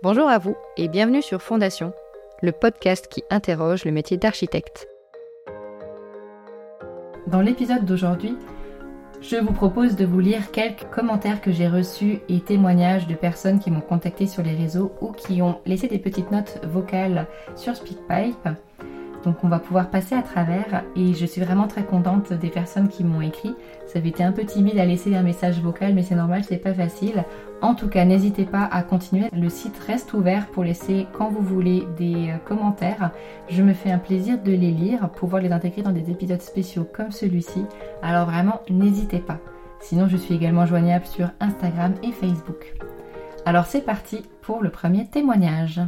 Bonjour 0.00 0.28
à 0.28 0.38
vous 0.38 0.56
et 0.76 0.86
bienvenue 0.86 1.22
sur 1.22 1.42
Fondation, 1.42 1.92
le 2.40 2.52
podcast 2.52 3.08
qui 3.10 3.24
interroge 3.30 3.84
le 3.84 3.90
métier 3.90 4.16
d'architecte. 4.16 4.86
Dans 7.26 7.40
l'épisode 7.40 7.84
d'aujourd'hui, 7.84 8.36
je 9.20 9.34
vous 9.34 9.52
propose 9.52 9.96
de 9.96 10.04
vous 10.04 10.20
lire 10.20 10.52
quelques 10.52 10.88
commentaires 10.90 11.40
que 11.40 11.50
j'ai 11.50 11.66
reçus 11.66 12.20
et 12.28 12.38
témoignages 12.38 13.08
de 13.08 13.16
personnes 13.16 13.58
qui 13.58 13.72
m'ont 13.72 13.80
contacté 13.80 14.28
sur 14.28 14.44
les 14.44 14.54
réseaux 14.54 14.92
ou 15.00 15.10
qui 15.10 15.42
ont 15.42 15.58
laissé 15.66 15.88
des 15.88 15.98
petites 15.98 16.30
notes 16.30 16.60
vocales 16.62 17.26
sur 17.56 17.74
SpeakPipe 17.74 18.50
donc 19.24 19.42
on 19.42 19.48
va 19.48 19.58
pouvoir 19.58 19.90
passer 19.90 20.14
à 20.14 20.22
travers 20.22 20.84
et 20.96 21.14
je 21.14 21.26
suis 21.26 21.40
vraiment 21.40 21.66
très 21.66 21.84
contente 21.84 22.32
des 22.32 22.50
personnes 22.50 22.88
qui 22.88 23.04
m'ont 23.04 23.20
écrit. 23.20 23.54
Ça 23.86 23.98
avait 23.98 24.10
été 24.10 24.22
un 24.22 24.32
peu 24.32 24.44
timide 24.44 24.78
à 24.78 24.84
laisser 24.84 25.14
un 25.16 25.22
message 25.22 25.60
vocal 25.60 25.94
mais 25.94 26.02
c'est 26.02 26.14
normal, 26.14 26.44
c'est 26.44 26.58
pas 26.58 26.74
facile. 26.74 27.24
En 27.60 27.74
tout 27.74 27.88
cas, 27.88 28.04
n'hésitez 28.04 28.44
pas 28.44 28.68
à 28.70 28.82
continuer. 28.82 29.28
Le 29.32 29.48
site 29.48 29.78
reste 29.86 30.12
ouvert 30.14 30.46
pour 30.46 30.62
laisser 30.62 31.06
quand 31.12 31.28
vous 31.28 31.42
voulez 31.42 31.84
des 31.96 32.30
euh, 32.30 32.38
commentaires. 32.44 33.10
Je 33.48 33.62
me 33.62 33.72
fais 33.72 33.90
un 33.90 33.98
plaisir 33.98 34.38
de 34.40 34.52
les 34.52 34.70
lire, 34.70 35.10
pouvoir 35.10 35.42
les 35.42 35.50
intégrer 35.50 35.82
dans 35.82 35.92
des 35.92 36.10
épisodes 36.10 36.40
spéciaux 36.40 36.86
comme 36.90 37.10
celui-ci. 37.10 37.64
Alors 38.02 38.26
vraiment, 38.26 38.60
n'hésitez 38.70 39.18
pas. 39.18 39.38
Sinon, 39.80 40.08
je 40.08 40.16
suis 40.16 40.34
également 40.34 40.66
joignable 40.66 41.06
sur 41.06 41.30
Instagram 41.40 41.94
et 42.02 42.12
Facebook. 42.12 42.74
Alors 43.44 43.66
c'est 43.66 43.84
parti 43.84 44.22
pour 44.42 44.62
le 44.62 44.70
premier 44.70 45.06
témoignage. 45.06 45.80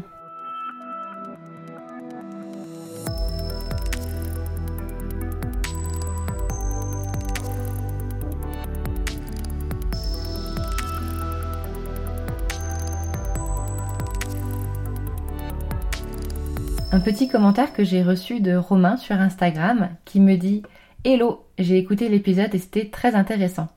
Un 17.00 17.02
petit 17.02 17.28
commentaire 17.28 17.72
que 17.72 17.82
j'ai 17.82 18.02
reçu 18.02 18.40
de 18.40 18.54
Romain 18.54 18.98
sur 18.98 19.16
Instagram 19.16 19.88
qui 20.04 20.20
me 20.20 20.36
dit 20.36 20.62
Hello, 21.02 21.46
j'ai 21.58 21.78
écouté 21.78 22.10
l'épisode 22.10 22.54
et 22.54 22.58
c'était 22.58 22.90
très 22.90 23.14
intéressant. 23.14 23.68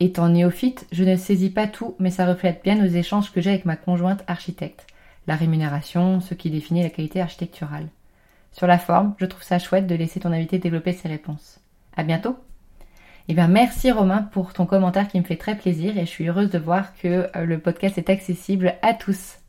Étant 0.00 0.30
néophyte, 0.30 0.86
je 0.90 1.04
ne 1.04 1.16
saisis 1.16 1.50
pas 1.50 1.66
tout, 1.66 1.96
mais 1.98 2.08
ça 2.08 2.24
reflète 2.24 2.62
bien 2.64 2.76
nos 2.76 2.86
échanges 2.86 3.30
que 3.30 3.42
j'ai 3.42 3.50
avec 3.50 3.66
ma 3.66 3.76
conjointe 3.76 4.24
architecte. 4.26 4.86
La 5.26 5.36
rémunération, 5.36 6.22
ce 6.22 6.32
qui 6.32 6.48
définit 6.48 6.82
la 6.82 6.88
qualité 6.88 7.20
architecturale. 7.20 7.88
Sur 8.52 8.66
la 8.66 8.78
forme, 8.78 9.16
je 9.18 9.26
trouve 9.26 9.42
ça 9.42 9.58
chouette 9.58 9.86
de 9.86 9.94
laisser 9.94 10.20
ton 10.20 10.32
invité 10.32 10.58
développer 10.58 10.94
ses 10.94 11.08
réponses. 11.08 11.60
À 11.94 12.04
bientôt! 12.04 12.38
Eh 13.28 13.34
bien, 13.34 13.48
merci 13.48 13.90
Romain 13.90 14.22
pour 14.32 14.54
ton 14.54 14.64
commentaire 14.64 15.08
qui 15.08 15.20
me 15.20 15.24
fait 15.24 15.36
très 15.36 15.58
plaisir 15.58 15.98
et 15.98 16.06
je 16.06 16.10
suis 16.10 16.26
heureuse 16.26 16.48
de 16.48 16.58
voir 16.58 16.94
que 16.96 17.28
euh, 17.36 17.44
le 17.44 17.58
podcast 17.58 17.98
est 17.98 18.08
accessible 18.08 18.76
à 18.80 18.94
tous. 18.94 19.41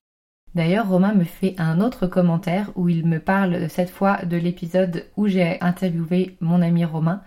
D'ailleurs, 0.55 0.87
Romain 0.87 1.13
me 1.13 1.23
fait 1.23 1.55
un 1.57 1.81
autre 1.81 2.05
commentaire 2.05 2.71
où 2.75 2.87
il 2.87 3.07
me 3.07 3.19
parle 3.19 3.69
cette 3.69 3.89
fois 3.89 4.23
de 4.23 4.37
l'épisode 4.37 5.05
où 5.17 5.27
j'ai 5.27 5.59
interviewé 5.61 6.37
mon 6.41 6.61
ami 6.61 6.85
Romain, 6.85 7.23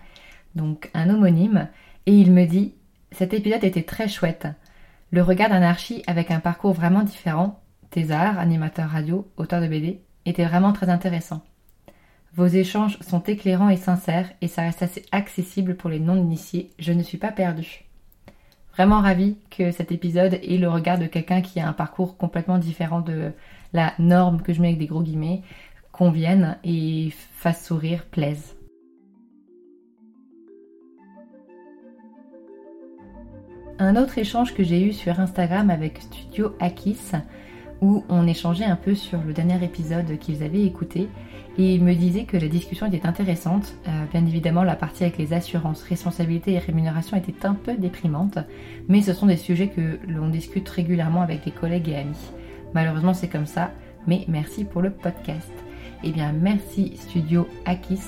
donc 0.55 0.89
un 0.93 1.09
homonyme, 1.09 1.67
et 2.05 2.13
il 2.13 2.31
me 2.31 2.45
dit 2.45 2.73
Cet 3.11 3.33
épisode 3.33 3.65
était 3.65 3.83
très 3.83 4.07
chouette. 4.07 4.47
Le 5.11 5.21
regard 5.21 5.49
d'un 5.49 5.61
archi 5.61 6.03
avec 6.07 6.31
un 6.31 6.39
parcours 6.39 6.73
vraiment 6.73 7.03
différent, 7.03 7.59
thésard, 7.89 8.39
animateur 8.39 8.89
radio, 8.89 9.29
auteur 9.35 9.61
de 9.61 9.67
BD, 9.67 10.01
était 10.25 10.45
vraiment 10.45 10.71
très 10.71 10.89
intéressant. 10.89 11.41
Vos 12.33 12.47
échanges 12.47 12.99
sont 12.99 13.23
éclairants 13.23 13.69
et 13.69 13.77
sincères 13.77 14.29
et 14.41 14.47
ça 14.47 14.61
reste 14.61 14.83
assez 14.83 15.05
accessible 15.11 15.75
pour 15.75 15.89
les 15.89 15.99
non-initiés, 15.99 16.71
je 16.79 16.93
ne 16.93 17.03
suis 17.03 17.17
pas 17.17 17.31
perdue. 17.31 17.86
Vraiment 18.77 19.01
ravie 19.01 19.37
que 19.49 19.71
cet 19.71 19.91
épisode 19.91 20.35
ait 20.35 20.57
le 20.57 20.69
regard 20.69 20.99
de 20.99 21.07
quelqu'un 21.07 21.41
qui 21.41 21.59
a 21.59 21.67
un 21.67 21.73
parcours 21.73 22.15
complètement 22.15 22.59
différent 22.59 23.01
de 23.01 23.31
la 23.73 23.93
norme 23.97 24.43
que 24.43 24.53
je 24.53 24.61
mets 24.61 24.67
avec 24.67 24.77
des 24.77 24.85
gros 24.85 25.01
guillemets, 25.01 25.41
convienne 25.91 26.59
et 26.63 27.09
fasse 27.33 27.65
sourire, 27.65 28.05
plaise. 28.05 28.55
Un 33.79 33.95
autre 33.95 34.19
échange 34.19 34.53
que 34.53 34.63
j'ai 34.63 34.83
eu 34.83 34.93
sur 34.93 35.19
Instagram 35.19 35.71
avec 35.71 35.99
Studio 35.99 36.55
Akis, 36.59 37.13
où 37.81 38.03
on 38.09 38.27
échangeait 38.27 38.65
un 38.65 38.75
peu 38.75 38.95
sur 38.95 39.19
le 39.25 39.33
dernier 39.33 39.63
épisode 39.63 40.17
qu'ils 40.19 40.43
avaient 40.43 40.63
écouté 40.63 41.09
et 41.57 41.79
me 41.79 41.93
disait 41.93 42.25
que 42.25 42.37
la 42.37 42.47
discussion 42.47 42.85
était 42.85 43.05
intéressante. 43.07 43.75
Euh, 43.87 44.05
bien 44.11 44.25
évidemment, 44.25 44.63
la 44.63 44.75
partie 44.75 45.03
avec 45.03 45.17
les 45.17 45.33
assurances, 45.33 45.81
responsabilité 45.83 46.53
et 46.53 46.59
rémunération 46.59 47.17
était 47.17 47.45
un 47.45 47.55
peu 47.55 47.75
déprimante, 47.75 48.37
mais 48.87 49.01
ce 49.01 49.13
sont 49.13 49.25
des 49.25 49.37
sujets 49.37 49.69
que 49.69 49.99
l'on 50.07 50.29
discute 50.29 50.69
régulièrement 50.69 51.21
avec 51.21 51.45
les 51.45 51.51
collègues 51.51 51.89
et 51.89 51.95
amis. 51.95 52.31
Malheureusement, 52.73 53.13
c'est 53.13 53.27
comme 53.27 53.47
ça, 53.47 53.71
mais 54.05 54.25
merci 54.27 54.65
pour 54.65 54.81
le 54.81 54.91
podcast. 54.91 55.51
Eh 56.03 56.11
bien, 56.11 56.31
merci 56.31 56.93
Studio 56.95 57.47
Akis 57.65 58.01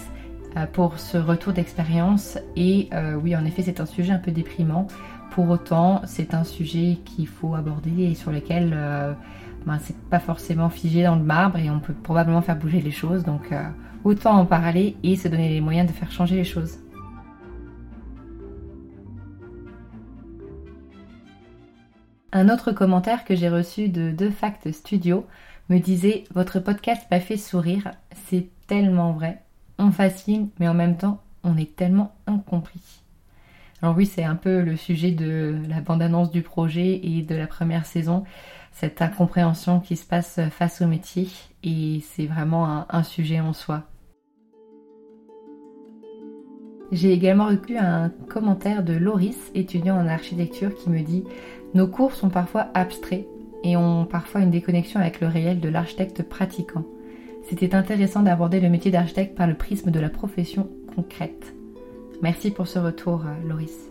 euh, 0.56 0.68
pour 0.72 1.00
ce 1.00 1.18
retour 1.18 1.54
d'expérience. 1.54 2.38
Et 2.56 2.88
euh, 2.94 3.16
oui, 3.16 3.36
en 3.36 3.46
effet, 3.46 3.64
c'est 3.64 3.80
un 3.80 3.88
sujet 3.88 4.12
un 4.12 4.20
peu 4.20 4.32
déprimant. 4.32 4.86
Pour 5.32 5.50
autant, 5.50 6.02
c'est 6.06 6.36
un 6.36 6.44
sujet 6.44 6.98
qu'il 7.06 7.28
faut 7.28 7.56
aborder 7.56 8.04
et 8.04 8.16
sur 8.16 8.32
lequel 8.32 8.76
ben, 9.66 9.80
c'est 9.80 9.98
pas 10.10 10.20
forcément 10.20 10.70
figé 10.70 11.04
dans 11.04 11.16
le 11.16 11.24
marbre 11.24 11.58
et 11.58 11.70
on 11.70 11.80
peut 11.80 11.94
probablement 11.94 12.42
faire 12.42 12.58
bouger 12.58 12.82
les 12.82 12.92
choses. 12.92 13.24
Donc 13.24 13.52
euh, 13.52 13.64
autant 14.04 14.38
en 14.38 14.46
parler 14.46 14.96
et 15.04 15.16
se 15.16 15.28
donner 15.28 15.50
les 15.50 15.62
moyens 15.62 15.88
de 15.90 15.96
faire 15.96 16.12
changer 16.12 16.36
les 16.36 16.44
choses. 16.44 16.80
Un 22.32 22.50
autre 22.50 22.72
commentaire 22.72 23.26
que 23.26 23.36
j'ai 23.36 23.50
reçu 23.50 23.90
de 23.90 24.12
De 24.12 24.30
Fact 24.30 24.72
Studio 24.72 25.26
me 25.70 25.80
disait 25.80 26.26
Votre 26.34 26.60
podcast 26.60 27.08
m'a 27.10 27.20
fait 27.20 27.38
sourire, 27.38 27.92
c'est 28.28 28.50
tellement 28.68 29.14
vrai. 29.14 29.42
On 29.80 29.92
fascine, 29.92 30.50
mais 30.60 30.68
en 30.68 30.74
même 30.74 30.98
temps, 30.98 31.22
on 31.44 31.58
est 31.58 31.76
tellement 31.76 32.14
incompris. 32.28 33.02
Alors 33.82 33.96
oui, 33.96 34.06
c'est 34.06 34.24
un 34.24 34.36
peu 34.36 34.62
le 34.62 34.76
sujet 34.76 35.12
de 35.12 35.56
la 35.70 35.80
bande-annonce 35.82 36.32
du 36.32 36.42
projet 36.42 37.00
et 37.04 37.22
de 37.22 37.36
la 37.36 37.48
première 37.48 37.86
saison 37.86 38.24
cette 38.72 39.02
incompréhension 39.02 39.80
qui 39.80 39.96
se 39.96 40.06
passe 40.06 40.40
face 40.52 40.82
au 40.82 40.88
métier 40.88 41.28
et 41.64 42.02
c'est 42.02 42.28
vraiment 42.28 42.86
un, 42.90 43.04
sujet 43.04 43.40
en 43.40 43.54
soi. 43.54 43.84
J'ai 46.92 47.12
également 47.12 47.48
reçu 47.48 47.78
un 47.78 48.10
commentaire 48.30 48.84
de 48.84 48.94
Loris, 48.94 49.52
étudiant 49.54 49.98
en 49.98 50.08
architecture, 50.08 50.74
qui 50.74 50.90
me 50.90 51.02
dit 51.02 51.24
Nos 51.74 51.88
cours 51.88 52.14
sont 52.14 52.30
parfois 52.30 52.68
abstraits 52.74 53.28
et 53.64 53.76
ont 53.78 54.06
parfois 54.06 54.42
une 54.42 54.50
déconnexion 54.50 55.00
avec 55.00 55.20
le 55.20 55.28
réel 55.28 55.60
de 55.60 55.70
l'architecte 55.70 56.24
pratiquant. 56.24 56.86
C'était 57.50 57.76
intéressant 57.76 58.22
d'aborder 58.22 58.60
le 58.60 58.70
métier 58.70 58.92
d'architecte 58.92 59.36
par 59.36 59.48
le 59.48 59.56
prisme 59.56 59.92
de 59.92 60.00
la 60.00 60.10
profession 60.10 60.70
concrète. 60.96 61.54
Merci 62.22 62.52
pour 62.52 62.68
ce 62.68 62.80
retour, 62.80 63.22
Loris. 63.48 63.90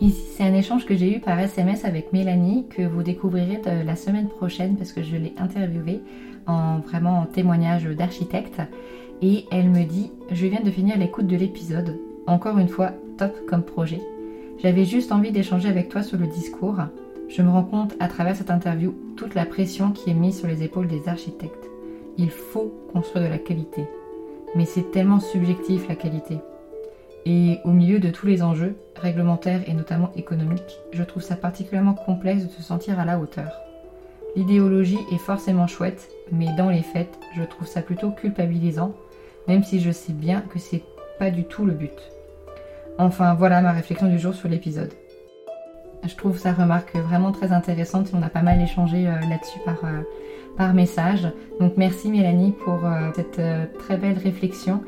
Ici, 0.00 0.22
c'est 0.34 0.44
un 0.44 0.54
échange 0.54 0.86
que 0.86 0.96
j'ai 0.96 1.14
eu 1.14 1.20
par 1.20 1.38
SMS 1.38 1.84
avec 1.84 2.14
Mélanie 2.14 2.66
que 2.68 2.80
vous 2.80 3.02
découvrirez 3.02 3.60
la 3.84 3.94
semaine 3.94 4.28
prochaine 4.28 4.76
parce 4.76 4.92
que 4.92 5.02
je 5.02 5.16
l'ai 5.16 5.34
interviewée 5.36 6.00
en 6.46 6.78
vraiment 6.78 7.18
en 7.18 7.26
témoignage 7.26 7.84
d'architecte 7.84 8.62
et 9.20 9.44
elle 9.50 9.68
me 9.68 9.84
dit 9.84 10.12
"Je 10.30 10.46
viens 10.46 10.62
de 10.62 10.70
finir 10.70 10.96
l'écoute 10.96 11.26
de 11.26 11.36
l'épisode. 11.36 11.98
Encore 12.26 12.56
une 12.56 12.68
fois, 12.68 12.92
top 13.18 13.34
comme 13.46 13.62
projet. 13.62 14.00
J'avais 14.62 14.86
juste 14.86 15.12
envie 15.12 15.32
d'échanger 15.32 15.68
avec 15.68 15.90
toi 15.90 16.02
sur 16.02 16.16
le 16.16 16.26
discours. 16.26 16.78
Je 17.28 17.42
me 17.42 17.50
rends 17.50 17.64
compte 17.64 17.94
à 18.00 18.08
travers 18.08 18.34
cette 18.34 18.50
interview 18.50 18.94
toute 19.14 19.34
la 19.34 19.44
pression 19.44 19.92
qui 19.92 20.08
est 20.08 20.14
mise 20.14 20.38
sur 20.38 20.48
les 20.48 20.62
épaules 20.62 20.88
des 20.88 21.06
architectes. 21.06 21.68
Il 22.16 22.30
faut 22.30 22.72
construire 22.92 23.26
de 23.26 23.30
la 23.30 23.38
qualité. 23.38 23.84
Mais 24.54 24.64
c'est 24.64 24.90
tellement 24.90 25.20
subjectif 25.20 25.88
la 25.88 25.94
qualité. 25.94 26.38
Et 27.26 27.58
au 27.64 27.70
milieu 27.70 27.98
de 28.00 28.10
tous 28.10 28.26
les 28.26 28.42
enjeux, 28.42 28.76
réglementaires 28.96 29.62
et 29.66 29.74
notamment 29.74 30.10
économiques, 30.16 30.80
je 30.92 31.02
trouve 31.02 31.22
ça 31.22 31.36
particulièrement 31.36 31.94
complexe 31.94 32.44
de 32.44 32.50
se 32.50 32.62
sentir 32.62 32.98
à 32.98 33.04
la 33.04 33.18
hauteur. 33.18 33.52
L'idéologie 34.36 34.98
est 35.12 35.18
forcément 35.18 35.66
chouette, 35.66 36.08
mais 36.32 36.54
dans 36.56 36.70
les 36.70 36.82
faits, 36.82 37.18
je 37.36 37.42
trouve 37.42 37.66
ça 37.66 37.82
plutôt 37.82 38.10
culpabilisant, 38.10 38.94
même 39.48 39.64
si 39.64 39.80
je 39.80 39.90
sais 39.90 40.12
bien 40.12 40.40
que 40.40 40.58
c'est 40.58 40.82
pas 41.18 41.30
du 41.30 41.44
tout 41.44 41.66
le 41.66 41.72
but. 41.72 42.10
Enfin, 42.98 43.34
voilà 43.34 43.60
ma 43.60 43.72
réflexion 43.72 44.08
du 44.08 44.18
jour 44.18 44.34
sur 44.34 44.48
l'épisode. 44.48 44.92
Je 46.02 46.14
trouve 46.16 46.38
sa 46.38 46.52
remarque 46.52 46.96
vraiment 46.96 47.32
très 47.32 47.52
intéressante. 47.52 48.10
On 48.14 48.22
a 48.22 48.30
pas 48.30 48.42
mal 48.42 48.60
échangé 48.60 49.06
euh, 49.06 49.20
là-dessus 49.28 49.58
par, 49.64 49.84
euh, 49.84 50.02
par 50.56 50.72
message. 50.72 51.28
Donc 51.58 51.74
merci 51.76 52.08
Mélanie 52.08 52.52
pour 52.52 52.84
euh, 52.84 53.10
cette 53.14 53.40
très 53.78 53.96
belle 53.96 54.18
réflexion 54.18 54.82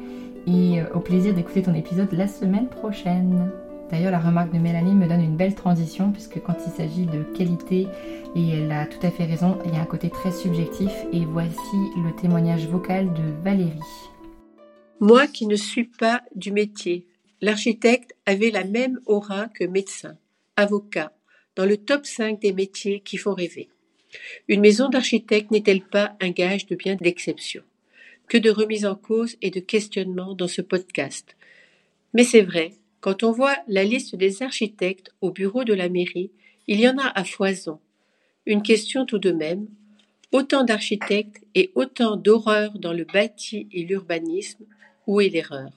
et 0.47 0.81
au 0.93 0.99
plaisir 0.99 1.35
d'écouter 1.35 1.63
ton 1.63 1.75
épisode 1.75 2.13
la 2.13 2.27
semaine 2.27 2.69
prochaine. 2.69 3.51
D'ailleurs, 3.91 4.11
la 4.11 4.19
remarque 4.19 4.53
de 4.53 4.59
Mélanie 4.59 4.95
me 4.95 5.07
donne 5.07 5.21
une 5.21 5.37
belle 5.37 5.55
transition 5.55 6.11
puisque 6.11 6.43
quand 6.43 6.57
il 6.67 6.73
s'agit 6.73 7.07
de 7.07 7.23
qualité, 7.37 7.87
et 8.35 8.49
elle 8.49 8.73
a 8.73 8.87
tout 8.87 9.07
à 9.07 9.11
fait 9.11 9.25
raison, 9.25 9.59
il 9.67 9.75
y 9.75 9.77
a 9.77 9.83
un 9.83 9.87
côté 9.87 10.09
très 10.09 10.33
subjectif 10.33 10.91
et 11.13 11.27
voici 11.27 11.77
le 12.03 12.17
témoignage 12.21 12.67
vocal 12.67 13.13
de 13.13 13.23
Valérie. 13.45 13.79
Moi 14.99 15.27
qui 15.27 15.47
ne 15.47 15.57
suis 15.57 15.85
pas 15.85 16.23
du 16.35 16.53
métier, 16.53 17.07
l'architecte 17.43 18.15
avait 18.25 18.51
la 18.51 18.65
même 18.65 18.99
aura 19.07 19.49
que 19.49 19.65
médecin, 19.65 20.17
avocat, 20.57 21.13
dans 21.57 21.67
le 21.67 21.77
top 21.77 22.07
5 22.07 22.41
des 22.41 22.53
métiers 22.53 23.01
qui 23.01 23.17
font 23.17 23.35
rêver. 23.35 23.69
Une 24.49 24.61
maison 24.61 24.89
d'architecte 24.89 25.51
n'est-elle 25.51 25.83
pas 25.83 26.17
un 26.21 26.31
gage 26.31 26.67
de 26.67 26.77
bien 26.77 26.97
d'exception? 26.97 27.63
Que 28.29 28.39
de 28.39 28.51
remises 28.51 28.87
en 28.87 28.95
cause 28.95 29.37
et 29.43 29.51
de 29.51 29.61
questionnements 29.61 30.35
dans 30.35 30.49
ce 30.49 30.63
podcast. 30.63 31.37
Mais 32.15 32.25
c'est 32.25 32.43
vrai, 32.43 32.75
quand 33.01 33.23
on 33.23 33.33
voit 33.33 33.57
la 33.69 33.85
liste 33.85 34.17
des 34.17 34.43
architectes 34.43 35.13
au 35.21 35.31
bureau 35.31 35.65
de 35.65 35.75
la 35.75 35.89
mairie, 35.89 36.31
il 36.67 36.81
y 36.81 36.89
en 36.89 36.99
a 36.99 37.07
à 37.07 37.25
foison. 37.25 37.81
Une 38.47 38.63
question 38.63 39.07
tout 39.07 39.19
de 39.19 39.33
même. 39.33 39.69
Autant 40.31 40.65
d'architectes 40.65 41.43
et 41.55 41.73
autant 41.75 42.17
d'horreurs 42.17 42.79
dans 42.79 42.93
le 42.93 43.05
bâti 43.05 43.69
et 43.73 43.85
l'urbanisme, 43.85 44.65
où 45.07 45.21
est 45.21 45.29
l'erreur? 45.29 45.71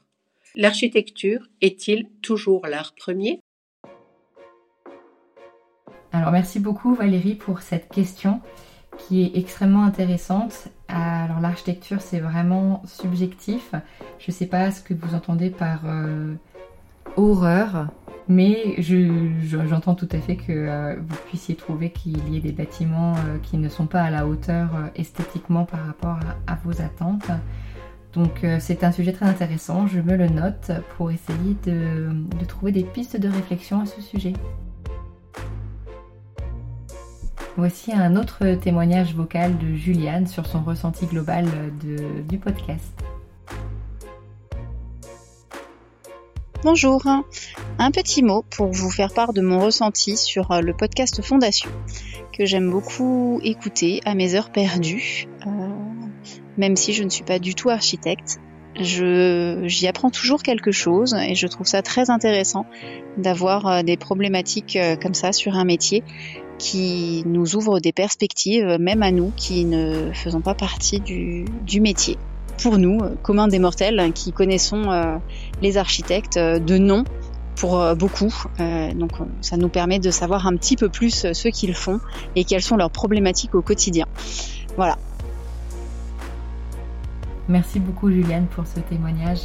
L'architecture 0.56 1.50
est-il 1.62 2.08
toujours 2.22 2.66
l'art 2.68 2.96
premier? 2.96 3.42
Alors 6.26 6.34
merci 6.34 6.60
beaucoup 6.60 6.96
Valérie 6.96 7.36
pour 7.36 7.62
cette 7.62 7.88
question 7.88 8.42
qui 8.98 9.22
est 9.22 9.38
extrêmement 9.38 9.84
intéressante. 9.84 10.70
Alors 10.88 11.40
l'architecture 11.40 12.02
c'est 12.02 12.20
vraiment 12.20 12.82
subjectif. 12.88 13.76
Je 14.18 14.32
ne 14.32 14.34
sais 14.34 14.48
pas 14.48 14.72
ce 14.72 14.82
que 14.82 14.96
vous 14.96 15.14
entendez 15.14 15.52
par 15.52 15.82
euh, 15.86 16.34
horreur, 17.16 17.90
mais 18.28 18.76
j'entends 18.80 19.94
tout 19.94 20.10
à 20.14 20.18
fait 20.18 20.36
que 20.36 20.52
euh, 20.52 20.96
vous 20.96 21.16
puissiez 21.28 21.54
trouver 21.54 21.92
qu'il 21.92 22.28
y 22.34 22.38
ait 22.38 22.42
des 22.42 22.54
bâtiments 22.54 23.14
euh, 23.14 23.38
qui 23.44 23.58
ne 23.58 23.70
sont 23.70 23.86
pas 23.86 24.02
à 24.02 24.10
la 24.10 24.26
hauteur 24.26 24.72
esthétiquement 24.96 25.66
par 25.66 25.86
rapport 25.86 26.18
à 26.48 26.56
vos 26.64 26.82
attentes. 26.82 27.30
Donc 28.14 28.44
c'est 28.58 28.84
un 28.84 28.92
sujet 28.92 29.14
très 29.14 29.28
intéressant, 29.28 29.86
je 29.86 30.00
me 30.00 30.16
le 30.16 30.30
note 30.30 30.72
pour 30.98 31.12
essayer 31.12 31.56
de, 31.68 32.10
trouver 32.48 32.72
des 32.72 32.84
pistes 32.84 33.20
de 33.20 33.30
réflexion 33.30 33.82
à 33.82 33.86
ce 33.86 34.02
sujet. 34.02 34.34
Voici 37.58 37.94
un 37.94 38.18
autre 38.18 38.56
témoignage 38.56 39.16
vocal 39.16 39.58
de 39.58 39.76
Juliane 39.76 40.28
sur 40.28 40.46
son 40.46 40.62
ressenti 40.62 41.06
global 41.06 41.48
du 42.28 42.38
podcast. 42.38 42.92
Bonjour, 46.64 47.06
un 47.78 47.92
petit 47.92 48.24
mot 48.24 48.44
pour 48.50 48.72
vous 48.72 48.90
faire 48.90 49.14
part 49.14 49.32
de 49.32 49.42
mon 49.42 49.60
ressenti 49.60 50.18
sur 50.18 50.52
euh, 50.52 50.62
le 50.62 50.74
podcast 50.74 51.22
Fondation, 51.22 51.70
que 52.34 52.44
j'aime 52.46 52.72
beaucoup 52.72 53.40
écouter 53.44 54.02
à 54.04 54.16
mes 54.16 54.36
heures 54.36 54.52
perdues. 54.52 55.28
Euh, 55.46 55.50
même 56.58 56.76
si 56.76 56.92
je 56.92 57.04
ne 57.04 57.10
suis 57.10 57.24
pas 57.24 57.40
du 57.40 57.56
tout 57.56 57.70
architecte. 57.70 58.40
J'y 58.74 59.88
apprends 59.88 60.10
toujours 60.10 60.44
quelque 60.44 60.72
chose 60.72 61.14
et 61.14 61.36
je 61.36 61.48
trouve 61.48 61.68
ça 61.68 61.82
très 61.82 62.10
intéressant 62.10 62.66
d'avoir 63.18 63.68
euh, 63.68 63.84
des 63.84 63.96
problématiques 63.96 64.78
comme 65.02 65.14
ça 65.14 65.32
sur 65.32 65.56
un 65.56 65.64
métier 65.64 66.04
qui 66.58 67.24
nous 67.26 67.56
ouvre 67.56 67.80
des 67.80 67.92
perspectives, 67.92 68.78
même 68.80 69.04
à 69.04 69.12
nous 69.12 69.32
qui 69.36 69.66
ne 69.66 70.12
faisons 70.14 70.42
pas 70.42 70.54
partie 70.54 71.00
du, 71.00 71.46
du 71.66 71.82
métier. 71.82 72.18
Pour 72.62 72.78
nous, 72.78 73.00
euh, 73.02 73.16
communs 73.22 73.48
des 73.48 73.60
mortels, 73.60 74.00
hein, 74.00 74.12
qui 74.12 74.32
connaissons 74.32 75.20
les 75.62 75.78
architectes 75.78 76.38
de 76.38 76.78
nom 76.78 77.04
pour 77.56 77.96
beaucoup. 77.96 78.34
donc 78.96 79.12
ça 79.42 79.56
nous 79.56 79.70
permet 79.70 80.00
de 80.00 80.12
savoir 80.12 80.46
un 80.46 80.56
petit 80.58 80.76
peu 80.76 80.90
plus 80.90 81.32
ce 81.32 81.48
qu'ils 81.48 81.74
font 81.74 82.00
et 82.36 82.44
quelles 82.44 82.62
sont 82.62 82.76
leurs 82.76 82.92
problématiques 82.92 83.56
au 83.56 83.62
quotidien. 83.62 84.06
Voilà, 84.76 84.98
Merci 87.48 87.80
beaucoup 87.80 88.10
Juliane 88.10 88.48
pour 88.48 88.66
ce 88.66 88.80
témoignage. 88.80 89.42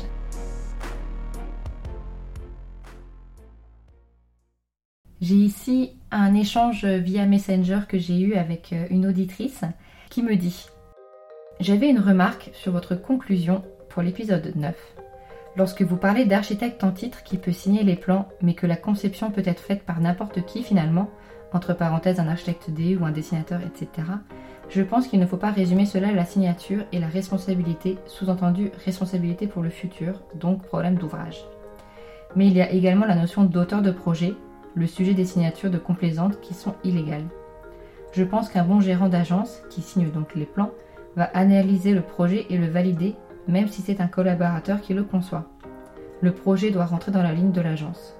J'ai 5.21 5.35
ici 5.35 5.93
un 6.11 6.35
échange 6.35 6.87
via 6.87 7.27
Messenger 7.27 7.81
que 7.87 7.99
j'ai 7.99 8.19
eu 8.21 8.35
avec 8.37 8.73
euh, 8.73 8.87
une 8.89 9.07
auditrice 9.07 9.65
qui 10.09 10.23
me 10.23 10.35
dit 10.35 10.67
J'avais 11.61 11.91
une 11.91 11.99
remarque 11.99 12.49
sur 12.55 12.73
votre 12.73 12.95
conclusion 12.95 13.63
pour 13.91 14.01
l'épisode 14.01 14.51
9. 14.57 14.75
Lorsque 15.57 15.83
vous 15.83 15.99
parlez 15.99 16.25
d'architecte 16.25 16.85
en 16.85 16.93
titre 16.93 17.23
qui 17.23 17.37
peut 17.37 17.53
signer 17.53 17.85
les 17.85 17.97
plans, 17.97 18.29
mais 18.41 18.55
que 18.55 18.67
la 18.67 18.77
conception 18.77 19.31
peut 19.31 19.43
être 19.45 19.61
faite 19.61 19.83
par 19.83 20.01
n'importe 20.01 20.47
qui 20.47 20.63
finalement, 20.63 21.11
entre 21.53 21.75
parenthèses 21.75 22.19
un 22.19 22.29
architecte 22.29 22.71
D 22.71 22.97
ou 22.97 23.05
un 23.05 23.11
dessinateur, 23.11 23.61
etc., 23.61 24.09
je 24.71 24.83
pense 24.83 25.07
qu'il 25.07 25.21
ne 25.21 25.27
faut 25.27 25.37
pas 25.37 25.51
résumer 25.51 25.85
cela 25.85 26.09
à 26.09 26.13
la 26.13 26.25
signature 26.25 26.85
et 26.93 26.99
la 26.99 27.09
responsabilité, 27.09 27.99
sous-entendu 28.07 28.71
responsabilité 28.87 29.49
pour 29.49 29.63
le 29.63 29.69
futur, 29.69 30.23
donc 30.35 30.63
problème 30.63 30.95
d'ouvrage. 30.95 31.45
Mais 32.37 32.47
il 32.47 32.57
y 32.57 32.63
a 32.63 32.71
également 32.71 33.05
la 33.05 33.17
notion 33.17 33.45
d'auteur 33.45 33.83
de 33.83 33.91
projet, 33.91 34.35
le 34.81 34.89
sujet 34.89 35.15
des 35.15 35.25
signatures 35.25 35.71
de 35.71 35.79
complaisantes 35.79 36.41
qui 36.41 36.55
sont 36.55 36.75
illégales. 36.83 37.29
Je 38.13 38.25
pense 38.25 38.49
qu'un 38.49 38.65
bon 38.65 38.81
gérant 38.81 39.09
d'agence, 39.09 39.63
qui 39.71 39.83
signe 39.83 40.11
donc 40.11 40.35
les 40.35 40.47
plans, 40.47 40.73
va 41.15 41.25
analyser 41.35 41.93
le 41.93 42.03
projet 42.03 42.47
et 42.51 42.59
le 42.59 42.67
valider, 42.67 43.15
même 43.47 43.69
si 43.69 43.83
c'est 43.83 44.01
un 44.01 44.09
collaborateur 44.09 44.81
qui 44.81 44.95
le 44.95 45.05
conçoit. 45.05 45.49
Le 46.21 46.33
projet 46.33 46.73
doit 46.73 46.87
rentrer 46.87 47.13
dans 47.13 47.23
la 47.23 47.33
ligne 47.33 47.53
de 47.53 47.61
l'agence 47.61 48.17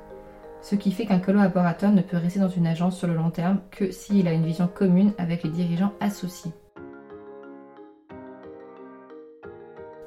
ce 0.63 0.75
qui 0.75 0.93
fait 0.93 1.07
qu'un 1.07 1.21
collaborateur 1.21 1.91
ne 1.91 2.03
peut 2.03 2.17
rester 2.17 2.41
dans 2.41 2.49
une 2.49 2.67
agence 2.67 2.99
sur 2.99 3.09
le 3.09 3.15
long 3.15 3.31
terme 3.31 3.61
que 3.71 3.91
s'il 3.91 4.29
a 4.29 4.33
une 4.33 4.45
vision 4.45 4.69
commune 4.69 5.13
avec 5.19 5.43
les 5.43 5.51
dirigeants 5.51 5.93
associés. 6.01 6.53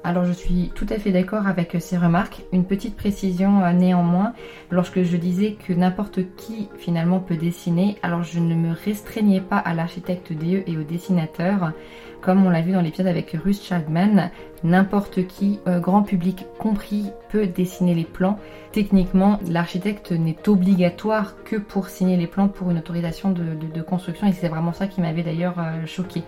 Alors 0.06 0.26
je 0.26 0.32
suis 0.32 0.70
tout 0.74 0.86
à 0.90 0.98
fait 0.98 1.12
d'accord 1.12 1.46
avec 1.46 1.74
ces 1.80 1.96
remarques. 1.96 2.42
Une 2.52 2.66
petite 2.66 2.94
précision 2.94 3.64
euh, 3.64 3.72
néanmoins, 3.72 4.34
lorsque 4.70 5.02
je 5.02 5.16
disais 5.16 5.56
que 5.66 5.72
n'importe 5.72 6.20
qui 6.36 6.68
finalement 6.76 7.20
peut 7.20 7.38
dessiner, 7.38 7.96
alors 8.02 8.22
je 8.22 8.38
ne 8.38 8.54
me 8.54 8.72
restreignais 8.72 9.40
pas 9.40 9.56
à 9.56 9.72
l'architecte 9.72 10.34
DE 10.34 10.62
et 10.66 10.76
au 10.76 10.82
dessinateur. 10.82 11.72
Comme 12.20 12.44
on 12.44 12.50
l'a 12.50 12.60
vu 12.60 12.72
dans 12.72 12.82
l'épisode 12.82 13.06
avec 13.06 13.30
Ruth 13.32 13.62
Chagman, 13.62 14.30
n'importe 14.62 15.26
qui, 15.26 15.60
euh, 15.66 15.80
grand 15.80 16.02
public 16.02 16.44
compris, 16.58 17.10
peut 17.30 17.46
dessiner 17.46 17.94
les 17.94 18.04
plans. 18.04 18.38
Techniquement, 18.72 19.40
l'architecte 19.48 20.12
n'est 20.12 20.48
obligatoire 20.48 21.42
que 21.44 21.56
pour 21.56 21.88
signer 21.88 22.18
les 22.18 22.26
plans 22.26 22.48
pour 22.48 22.70
une 22.70 22.78
autorisation 22.78 23.30
de, 23.30 23.80
construction 23.80 24.26
et 24.26 24.32
c'est 24.32 24.48
vraiment 24.48 24.74
ça 24.74 24.86
qui 24.86 25.00
m'avait 25.00 25.22
d'ailleurs 25.22 25.58
euh, 25.58 25.86
choqué. 25.86 26.24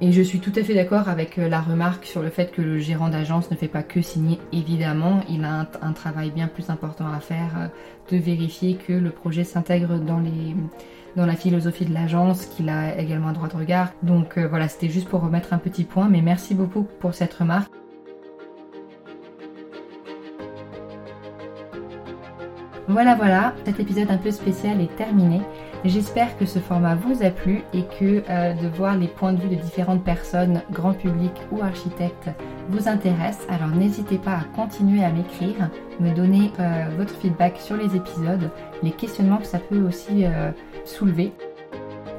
Et 0.00 0.12
je 0.12 0.20
suis 0.20 0.40
tout 0.40 0.52
à 0.56 0.62
fait 0.62 0.74
d'accord 0.74 1.08
avec 1.08 1.38
euh, 1.38 1.48
la 1.48 1.60
remarque 1.60 2.04
sur 2.04 2.22
le 2.22 2.28
fait 2.28 2.52
que 2.52 2.60
le 2.60 2.78
gérant 2.78 3.08
d'agence 3.08 3.50
ne 3.50 3.56
fait 3.56 3.68
pas 3.68 3.82
que 3.82 4.02
signer, 4.02 4.38
évidemment, 4.52 5.22
il 5.30 5.44
a 5.44 5.66
un, 5.80 5.92
travail 5.92 6.30
bien 6.30 6.48
plus 6.48 6.68
important 6.68 7.06
à 7.06 7.20
faire 7.20 7.70
de 8.10 8.16
vérifier 8.16 8.76
que 8.76 8.92
le 8.92 9.10
projet 9.10 9.44
s'intègre 9.44 9.98
dans 9.98 11.26
la 11.26 11.34
philosophie 11.34 11.86
de 11.86 11.94
l'agence, 11.94 12.46
qu'il 12.46 12.68
a 12.68 12.98
également 12.98 13.28
un 13.28 13.32
droit 13.32 13.48
de 13.48 13.56
regard. 13.56 13.92
Donc 14.02 14.36
euh, 14.36 14.46
voilà, 14.46 14.68
c'était 14.68 14.90
juste 14.90 15.08
pour 15.08 15.22
remettre 15.22 15.52
un 15.52 15.58
petit 15.58 15.84
point, 15.84 16.08
mais 16.08 16.22
merci 16.22 16.54
beaucoup 16.54 16.86
pour 17.00 17.14
cette 17.14 17.34
remarque. 17.34 17.72
Voilà, 22.88 23.16
voilà, 23.16 23.52
cet 23.64 23.80
épisode 23.80 24.12
un 24.12 24.16
peu 24.16 24.30
spécial 24.30 24.80
est 24.80 24.94
terminé. 24.94 25.40
J'espère 25.84 26.38
que 26.38 26.46
ce 26.46 26.60
format 26.60 26.94
vous 26.94 27.24
a 27.24 27.30
plu 27.30 27.62
et 27.74 27.82
que 27.82 28.22
euh, 28.30 28.54
de 28.54 28.68
voir 28.68 28.96
les 28.96 29.08
points 29.08 29.32
de 29.32 29.40
vue 29.40 29.48
de 29.48 29.60
différentes 29.60 30.04
personnes, 30.04 30.62
grand 30.70 30.92
public 30.92 31.32
ou 31.50 31.62
architectes, 31.62 32.30
vous 32.68 32.88
intéresse. 32.88 33.40
Alors 33.48 33.70
n'hésitez 33.70 34.18
pas 34.18 34.36
à 34.36 34.44
continuer 34.54 35.02
à 35.02 35.10
m'écrire, 35.10 35.68
me 35.98 36.14
donner 36.14 36.52
euh, 36.60 36.84
votre 36.96 37.14
feedback 37.16 37.58
sur 37.58 37.76
les 37.76 37.96
épisodes, 37.96 38.50
les 38.84 38.92
questionnements 38.92 39.38
que 39.38 39.46
ça 39.46 39.58
peut 39.58 39.82
aussi 39.82 40.24
soulever. 40.84 41.32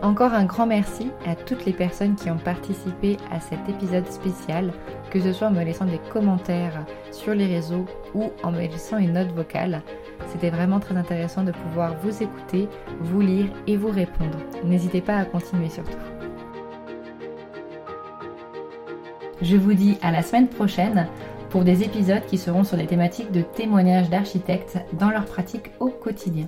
Encore 0.04 0.34
un 0.34 0.46
grand 0.46 0.68
merci 0.68 1.10
à 1.25 1.36
toutes 1.36 1.66
les 1.66 1.74
personnes 1.74 2.16
qui 2.16 2.30
ont 2.30 2.38
participé 2.38 3.18
à 3.32 3.39
cet 3.39 3.68
épisode 3.68 4.06
spécial, 4.08 4.72
que 5.10 5.20
ce 5.20 5.34
soit 5.34 5.48
en 5.48 5.51
me 5.51 5.63
laissant 5.63 5.86
des 5.86 6.00
commentaires 6.12 6.86
sur 7.12 7.34
les 7.34 7.48
réseaux 7.48 7.86
ou 8.13 8.32
en 8.44 8.51
me 8.51 8.60
laissant 8.60 9.00
une 9.00 9.13
note 9.13 9.32
vocale. 9.32 9.82
C'était 10.27 10.51
vraiment 10.51 10.80
très 10.80 10.96
intéressant 10.96 11.44
de 11.44 11.51
pouvoir 11.51 11.96
vous 12.04 12.22
écouter, 12.22 12.70
vous 13.00 13.22
lire 13.22 13.48
et 13.66 13.75
vous 13.75 13.89
répondre. 13.89 14.38
N'hésitez 14.63 15.01
pas 15.01 15.18
à 15.18 15.25
continuer 15.25 15.70
surtout. 15.70 15.98
Je 19.42 19.58
vous 19.58 19.74
dis 19.74 19.98
à 20.04 20.12
la 20.12 20.22
semaine 20.22 20.48
prochaine 20.48 21.08
pour 21.50 21.63
des 21.63 21.84
épisodes 21.84 22.25
qui 22.27 22.38
seront 22.38 22.63
sur 22.63 22.77
des 22.77 22.88
thématiques 22.88 23.32
de 23.32 23.42
témoignages 23.42 24.10
d'architectes 24.10 24.77
dans 24.94 25.10
leur 25.10 25.25
pratique 25.25 25.72
au 25.80 25.89
quotidien. 25.89 26.48